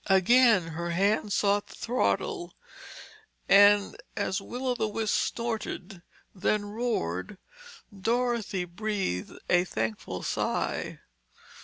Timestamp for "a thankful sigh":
9.47-11.01